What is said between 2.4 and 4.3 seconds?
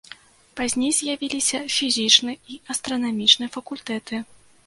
і астранамічны факультэты.